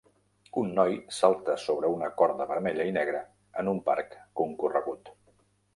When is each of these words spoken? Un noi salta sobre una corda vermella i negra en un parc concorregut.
Un 0.61 0.71
noi 0.79 0.95
salta 1.17 1.57
sobre 1.65 1.91
una 1.97 2.09
corda 2.23 2.49
vermella 2.53 2.89
i 2.93 2.97
negra 2.99 3.23
en 3.63 3.71
un 3.77 3.85
parc 3.93 4.21
concorregut. 4.43 5.19